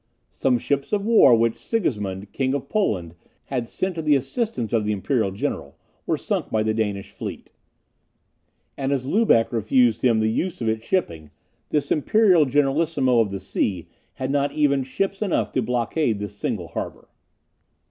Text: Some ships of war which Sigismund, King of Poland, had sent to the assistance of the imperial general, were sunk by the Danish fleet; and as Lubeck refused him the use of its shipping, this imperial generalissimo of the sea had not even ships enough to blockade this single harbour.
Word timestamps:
Some 0.31 0.57
ships 0.57 0.91
of 0.93 1.05
war 1.05 1.35
which 1.37 1.55
Sigismund, 1.55 2.31
King 2.31 2.55
of 2.55 2.67
Poland, 2.69 3.13
had 3.45 3.67
sent 3.67 3.93
to 3.93 4.01
the 4.01 4.15
assistance 4.15 4.73
of 4.73 4.83
the 4.83 4.91
imperial 4.93 5.29
general, 5.29 5.77
were 6.07 6.17
sunk 6.17 6.49
by 6.49 6.63
the 6.63 6.73
Danish 6.73 7.11
fleet; 7.11 7.51
and 8.75 8.91
as 8.91 9.05
Lubeck 9.05 9.51
refused 9.53 10.01
him 10.03 10.19
the 10.19 10.31
use 10.31 10.59
of 10.59 10.67
its 10.67 10.83
shipping, 10.83 11.29
this 11.69 11.91
imperial 11.91 12.45
generalissimo 12.45 13.19
of 13.19 13.29
the 13.29 13.39
sea 13.39 13.89
had 14.15 14.31
not 14.31 14.51
even 14.53 14.83
ships 14.83 15.21
enough 15.21 15.51
to 15.51 15.61
blockade 15.61 16.17
this 16.17 16.35
single 16.35 16.69
harbour. 16.69 17.07